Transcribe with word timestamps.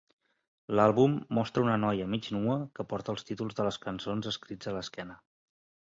L'àlbum 0.77 1.17
mostra 1.39 1.65
una 1.65 1.75
noia 1.83 2.07
mig 2.15 2.31
nua 2.37 2.57
que 2.79 2.87
porta 2.95 3.15
els 3.15 3.27
títols 3.31 3.59
de 3.61 3.69
les 3.69 3.81
cançons 3.87 4.31
escrits 4.33 4.71
a 4.73 4.79
l'esquena. 4.79 5.21